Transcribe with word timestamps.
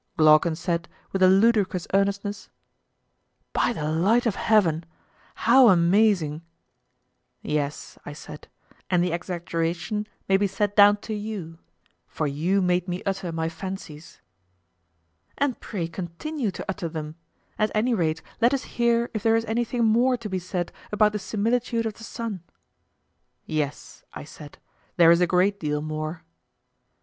Glaucon 0.17 0.55
said, 0.55 0.89
with 1.11 1.21
a 1.21 1.27
ludicrous 1.27 1.85
earnestness: 1.93 2.49
By 3.53 3.71
the 3.71 3.87
light 3.91 4.25
of 4.25 4.33
heaven, 4.33 4.83
how 5.35 5.69
amazing! 5.69 6.41
Yes, 7.43 7.99
I 8.03 8.11
said, 8.13 8.47
and 8.89 9.03
the 9.03 9.11
exaggeration 9.11 10.07
may 10.27 10.37
be 10.37 10.47
set 10.47 10.75
down 10.75 10.97
to 11.01 11.13
you; 11.13 11.59
for 12.07 12.25
you 12.25 12.63
made 12.63 12.87
me 12.87 13.03
utter 13.03 13.31
my 13.31 13.47
fancies. 13.47 14.21
And 15.37 15.59
pray 15.59 15.87
continue 15.87 16.49
to 16.49 16.65
utter 16.67 16.89
them; 16.89 17.13
at 17.59 17.69
any 17.75 17.93
rate 17.93 18.23
let 18.41 18.55
us 18.55 18.63
hear 18.63 19.11
if 19.13 19.21
there 19.21 19.35
is 19.35 19.45
anything 19.45 19.85
more 19.85 20.17
to 20.17 20.27
be 20.27 20.39
said 20.39 20.71
about 20.91 21.11
the 21.11 21.19
similitude 21.19 21.85
of 21.85 21.93
the 21.93 22.03
sun. 22.03 22.41
Yes, 23.45 24.03
I 24.15 24.23
said, 24.23 24.57
there 24.97 25.11
is 25.11 25.21
a 25.21 25.27
great 25.27 25.59
deal 25.59 25.79
more. 25.83 26.23